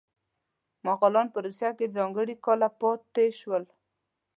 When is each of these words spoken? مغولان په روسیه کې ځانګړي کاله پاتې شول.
مغولان 0.85 1.27
په 1.33 1.39
روسیه 1.45 1.71
کې 1.77 1.93
ځانګړي 1.95 2.35
کاله 2.45 2.67
پاتې 2.79 3.25
شول. 3.39 3.63